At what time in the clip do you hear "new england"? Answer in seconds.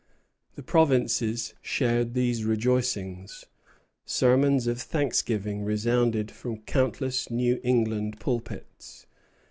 7.29-8.19